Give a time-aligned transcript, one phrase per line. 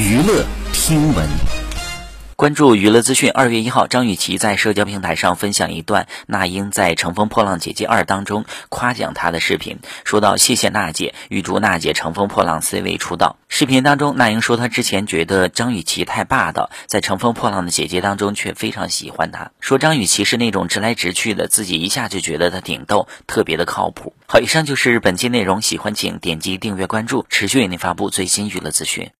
[0.00, 1.28] 娱乐听闻。
[2.34, 9.80] 关注娱乐资讯二月一号张雨绮在社交平台上分享一段那英在乘风破浪姐姐二当中夸奖她的视频。
[10.04, 13.36] 说到谢谢娜姐预祝娜姐乘风破浪 c 位出道。
[13.48, 19.50] 视频当中那英说她之前觉得张雨绮太霸道在乘风破浪的姐姐当中却非常喜欢她。
[19.60, 24.14] 说张雨绮是那种直来直去的自己一下就觉得她挺逗特别的靠谱。
[24.26, 29.08] 好以上就是本期内容喜欢请点击订阅关注持续为您发布最新娱乐资讯。